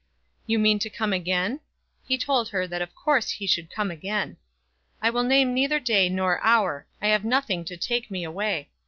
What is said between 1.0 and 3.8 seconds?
again?" He told her that of course he should